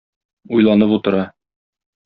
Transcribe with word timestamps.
Уйланып 0.55 0.95
утыра. 0.97 1.23